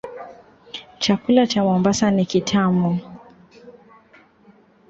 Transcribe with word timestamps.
Chakula 0.99 1.47
cha 1.47 1.63
Mombasa 1.63 2.11
ni 2.11 2.25
kitamu. 2.25 2.99